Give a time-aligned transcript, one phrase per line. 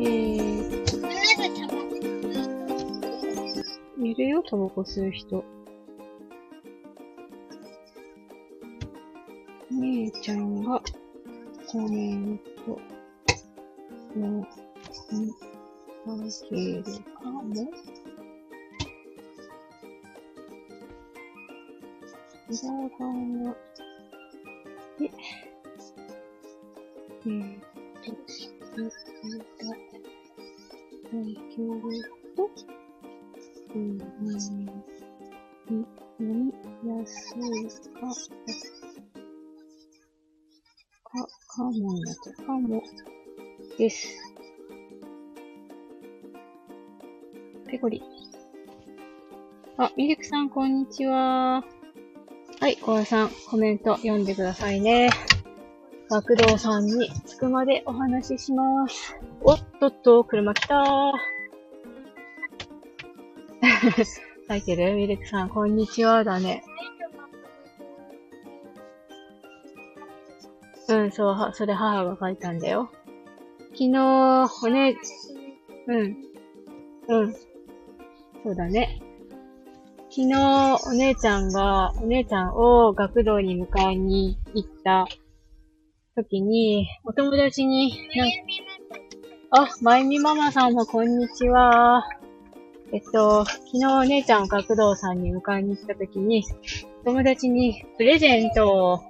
[0.00, 0.78] えー、
[4.06, 5.44] いるよ、タバコ吸う人。
[9.70, 10.82] 姉ちゃんが
[11.70, 12.80] コメント。
[14.16, 14.46] の、ん、あ
[16.50, 17.70] げるかも。
[22.48, 22.58] 裏
[22.98, 23.54] 側
[24.98, 25.10] で、
[27.26, 27.60] えーっ
[28.02, 28.88] と、下から
[29.68, 29.89] 上
[31.10, 31.34] げる
[32.36, 32.50] と、
[33.74, 34.00] うん、
[36.20, 36.52] 飲み
[36.88, 37.40] やすい
[37.94, 38.00] か、
[41.04, 42.46] か、かもになっちゃう。
[42.46, 42.82] かも、
[43.76, 44.08] です。
[47.68, 48.02] ペコリ。
[49.78, 51.64] あ、ミルクさん、こんにちは。
[52.60, 55.10] はい、小林さん、コメント読んでくださいね。
[56.10, 59.16] 学童さんに着くまでお話しします。
[59.42, 61.12] おっとっと、車来たー。
[64.48, 66.64] 書いてるミルクさん、こんにちはだね。
[70.88, 72.90] うん、そう、は、それ母が書いたんだよ。
[73.66, 74.96] 昨日、おね、
[75.86, 76.16] うん、
[77.06, 77.32] うん。
[77.32, 79.00] そうだね。
[80.10, 80.34] 昨日、
[80.88, 85.06] お姉ちゃんが、お姉ちゃんを学童に迎えに行った
[86.16, 87.92] 時に、お友達に、
[89.50, 92.04] あ、まゆみママさんもこんにちは。
[92.92, 96.44] えっと、昨日お姉ちゃんを学童さんに迎えに行った時に、
[97.04, 99.00] 友達にプレゼントを、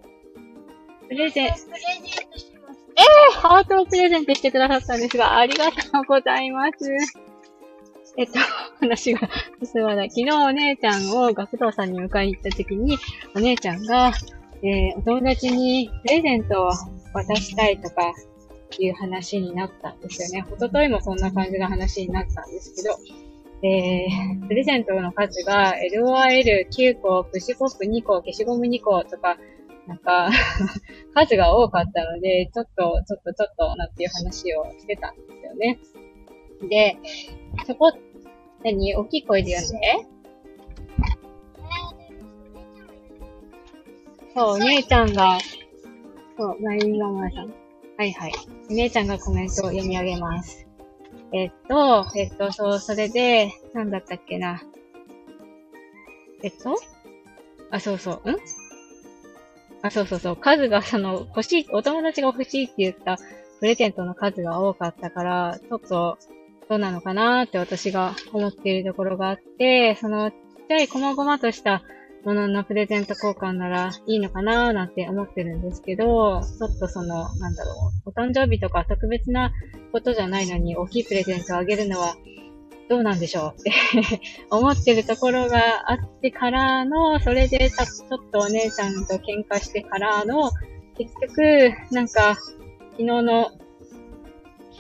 [1.09, 1.51] プレゼン、
[3.33, 6.93] ハートをプレゼントしてくださったんですが、ありがとうございます。
[8.19, 8.39] えっと、
[8.81, 9.29] 話が
[9.65, 10.11] 進まない。
[10.11, 12.99] 昨日お姉ちゃんを学童さんに迎えに行った時に、
[13.35, 14.13] お姉ちゃんが、
[14.63, 16.71] えーお友達にプレゼントを
[17.15, 18.13] 渡したいとか
[18.79, 20.47] いう話になったんですよね。
[20.49, 22.97] 一昨日もそんな感じの話になったんですけど、
[23.63, 29.37] えー、プレゼントの数が LOL9 個、プッシュポップ2個、消しゴム2個とか、
[29.87, 30.31] なんか、
[31.15, 35.79] 数が多かったので、ちょっと、ちょっと、ちょっと、なんていう話をしてたんですよね。
[36.69, 36.97] で、
[37.67, 37.93] そこ、
[38.65, 38.95] 何？
[38.95, 40.20] 大きい声で読んで。
[44.41, 45.39] そう、姉ちゃんが、
[46.39, 47.53] そう、まゆみママさん。
[47.99, 48.33] はいはい。
[48.71, 50.67] 姉ちゃんがコメントを読み上げます。
[51.31, 54.63] えっと、えっと、そう、それで、なんだったっけな。
[56.43, 56.75] えっと？
[57.71, 58.37] あ、そうそう、ん？
[59.83, 60.37] あ、そうそうそう。
[60.37, 63.19] 数が、その、欲しい、お友達が欲しいって言った
[63.59, 66.17] プレゼントの数が多かったから、ちょっと、
[66.67, 70.37] どうなのかなーって私が思っているところがあって、その、ちっ
[70.67, 71.83] ちゃい細々とした
[72.25, 79.53] もののプレゼント交換ならいいのかなーなんて思ってるんですけど、ちょっとその、なんだろう、お誕生日とか特別な
[79.93, 82.17] ことじゃないのに大きいプレゼントをあげるのは
[82.91, 83.61] どうなんでしょう？
[83.61, 83.73] っ て
[84.51, 90.51] 思ってるところがあってからの、それでちょっとお姉ちゃんと喧嘩してからの、
[90.99, 93.51] 結局、なんか、昨日の、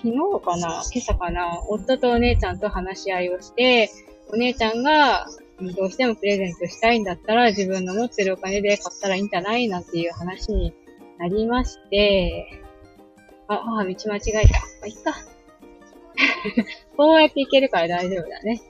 [0.02, 0.12] 昨日
[0.44, 0.82] かな？
[0.92, 1.62] 今朝かな？
[1.68, 3.90] 夫とお姉ちゃんと話し合いをして、
[4.32, 5.26] お姉ちゃんが、
[5.60, 10.72] どうしてもプレゼントしたいんだったら自分の持ってるお金で買ったらいいんじゃないなんていう話に
[11.18, 12.62] なりまして、
[13.48, 14.60] あ、母道間違えた。
[14.60, 15.14] まあ、いっか。
[16.96, 18.60] こうやっていけるから大丈夫だね。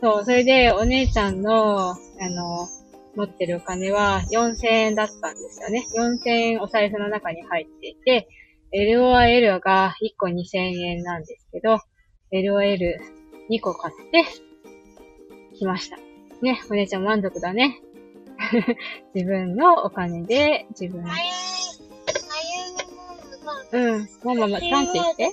[0.00, 2.68] そう、それでお姉ちゃんの、あの、
[3.16, 5.84] 持ってるお金は4000円だったんですよね。
[5.96, 8.28] 4000円お財布の中に入っていて、
[8.72, 11.78] LOL が1個2000円なんですけど、
[12.32, 14.24] LOL2 個買って、
[15.60, 15.98] きました。
[16.40, 17.80] ね、お姉ちゃん満足だね。
[19.14, 21.14] 自分のお金で、自分、まゆ、
[23.72, 25.32] まゆうん、ママ、ま、なんて言って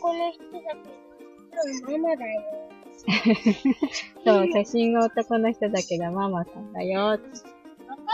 [1.87, 2.41] ママだよ。
[4.25, 7.01] そう、写真が男の人だけど、ママさんだよ。
[7.03, 7.23] わか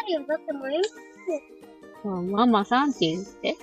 [0.07, 0.23] るよ。
[0.27, 0.81] だってまゆ、
[2.03, 3.55] そう、ママさんって言って。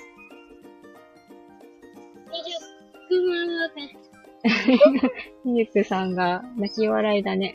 [3.11, 4.01] 20ママだ。
[5.45, 7.55] ミルクさんが泣き笑いだね。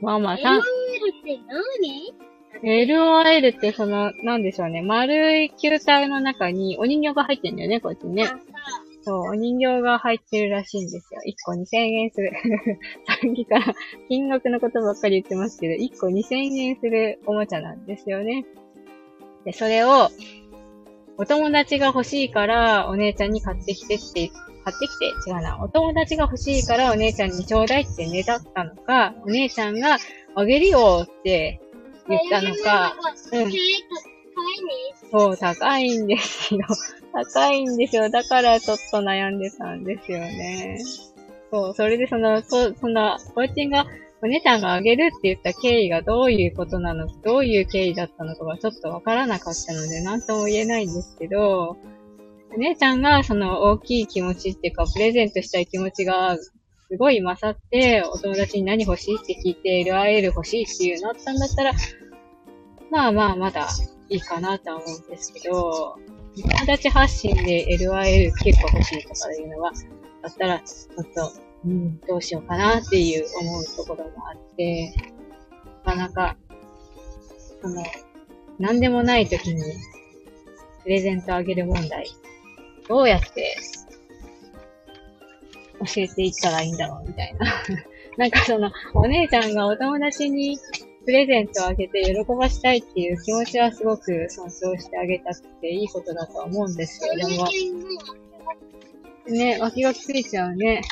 [0.00, 0.36] ママ。
[0.38, 0.58] さん。
[0.58, 0.64] LOL っ
[1.24, 1.40] て
[2.62, 4.82] 何？LOL ってその、なんでしょうね。
[4.82, 8.28] 丸い球体の中にお人形が入ってんだよね、こっちね
[9.02, 11.20] そう、お人形が入ってるらしいんですよ。
[11.26, 12.32] 1個2000円する。
[13.06, 13.74] さっきから
[14.08, 18.44] 金額のことばっかり言ってますけど、1個2000円するおもちゃなんですよね。
[19.44, 20.08] で、それを、
[21.16, 24.30] お友達が欲しいからお姉ちゃんに買ってきてって、
[24.64, 25.58] 買ってきて、違うな。
[25.62, 29.98] お友達が欲しいからお姉ちゃんにちょうだいってねだったのか、お姉ちゃんが
[30.34, 31.60] あげるよって
[32.08, 32.94] 言ったのか、
[33.32, 33.52] うん。
[35.10, 36.60] そう、高いんですよ。
[37.12, 38.08] 高いんですよ。
[38.10, 40.78] だからちょっと悩んでたんですよね。
[41.50, 43.86] そう、それでその、そそんな、コーチンが、
[44.22, 51.76] お姉ちゃんがあげるって言った経緯がどういうことなのどういう経緯だったのかがちょっとわからなかったので、なんとも言えないんですけど、
[52.52, 56.52] お姉ちゃんがその大きい気持ちっていうか、プレゼントしたい気持ちがす
[56.98, 61.72] ごい勝って、お友達に何欲しいって聞いて、LIL 欲しいっていうなったんだったら、
[62.90, 63.68] まあまあまだ
[64.08, 65.96] いいかなとは思うんですけど、
[66.36, 69.72] 友達発信で LIL 結構欲しいとかいうのは、
[70.22, 71.32] だったら、ちょっと、
[71.64, 74.92] うん、どうしようかなっていう思うところもあって、
[75.84, 76.36] なかなか、
[77.62, 77.84] その、
[78.58, 79.62] なんでもない時に、
[80.82, 82.06] プレゼントあげる問題、
[82.90, 83.56] どうやって
[85.78, 87.46] 教えていったらいいんだろうみたいな。
[88.18, 90.58] なんかその、お姉ちゃんがお友達に
[91.06, 97.14] プレゼントをあげて喜ばしたいっていう気持ちはすごく尊重してあげたくていいことだと思うんですよ。
[97.14, 97.48] でも、
[99.28, 100.82] ね、脇がついちゃうね。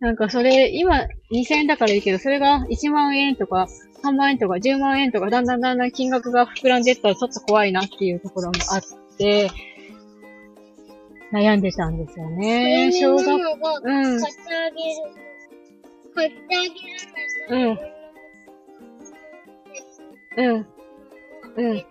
[0.00, 3.68] なんかそれ、今2000円だからいいけど、それが1万円とか
[4.02, 8.82] 3万円とか10万円とかだんだんだんだん金額が膨らんでったらちょっと怖いなっていうところもあっ
[9.16, 9.48] て、
[11.32, 12.90] 悩んでたんですよね。
[12.92, 13.80] 小学校。
[13.84, 14.20] うん。
[14.20, 15.10] 買ってあげる。
[16.14, 17.82] 買ってあげるんだ
[20.36, 20.56] うん。
[20.56, 20.66] うん。
[21.56, 21.84] うん。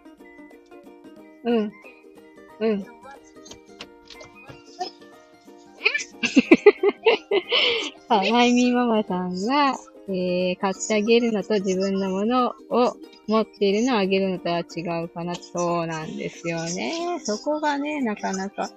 [1.44, 1.72] うん。
[2.60, 2.84] うん。
[8.10, 9.76] さあ、 マイミーママさんが、
[10.10, 12.98] えー、買ってあげるのと自分のものを
[13.28, 15.36] 持っているのをあげるのとは違うかな。
[15.36, 17.20] そうなんですよね。
[17.24, 18.70] そこがね、なかなか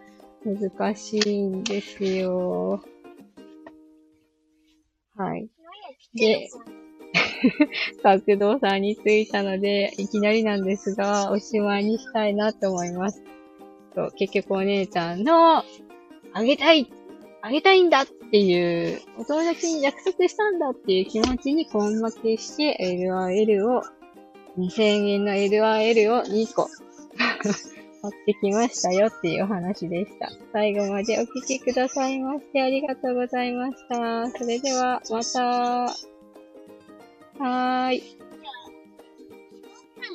[0.44, 2.82] 難しいんですよ。
[5.16, 5.48] はい。
[6.14, 6.48] で、
[8.02, 13.22] 学童さんに着いたので、いきなりなんですが、おしまいにしたいなと思います。
[13.94, 15.64] と結局お姉ちゃんの、
[16.32, 16.90] あげたい
[17.44, 23.82] あげたいんだっていう、お友達に約束したんだっていう気持ちに根負けして、LRL を、
[24.58, 26.68] 2000円の LRL を2個
[28.02, 30.28] 買ってきましたよっていうお話でした。
[30.52, 34.28] 最後までお聴きくださいましてありがとうございました。
[34.30, 35.40] それでは、また。
[35.40, 38.21] はーい。